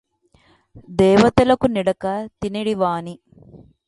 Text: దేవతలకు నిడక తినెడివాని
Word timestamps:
దేవతలకు 0.93 1.67
నిడక 1.67 2.05
తినెడివాని 2.41 3.15